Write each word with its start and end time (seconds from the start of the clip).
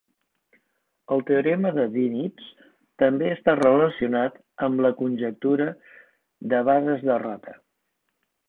El 1.15 1.19
teorema 1.27 1.71
de 1.75 1.83
Dinitz 1.97 2.47
també 3.05 3.29
està 3.33 3.55
relacionat 3.61 4.41
amb 4.69 4.83
la 4.87 4.93
conjectura 5.03 5.71
de 6.55 6.67
bases 6.73 7.09
de 7.11 7.21
Rota. 7.29 7.59